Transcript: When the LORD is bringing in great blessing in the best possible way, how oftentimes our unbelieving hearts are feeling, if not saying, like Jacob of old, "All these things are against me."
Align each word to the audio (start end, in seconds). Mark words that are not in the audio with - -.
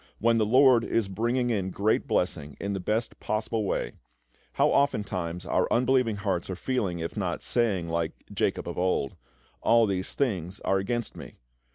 When 0.17 0.39
the 0.39 0.47
LORD 0.47 0.83
is 0.83 1.07
bringing 1.07 1.51
in 1.51 1.69
great 1.69 2.07
blessing 2.07 2.57
in 2.59 2.73
the 2.73 2.79
best 2.79 3.19
possible 3.19 3.65
way, 3.65 3.91
how 4.53 4.69
oftentimes 4.69 5.45
our 5.45 5.71
unbelieving 5.71 6.15
hearts 6.15 6.49
are 6.49 6.55
feeling, 6.55 6.97
if 6.97 7.15
not 7.15 7.43
saying, 7.43 7.87
like 7.87 8.13
Jacob 8.33 8.67
of 8.67 8.79
old, 8.79 9.15
"All 9.61 9.85
these 9.85 10.15
things 10.15 10.59
are 10.61 10.79
against 10.79 11.15
me." 11.15 11.35